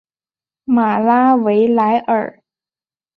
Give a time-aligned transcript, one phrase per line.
[0.65, 2.41] 马拉维莱尔。